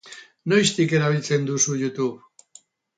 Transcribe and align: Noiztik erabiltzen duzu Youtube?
Noiztik 0.53 0.95
erabiltzen 1.01 1.47
duzu 1.53 1.79
Youtube? 1.85 2.63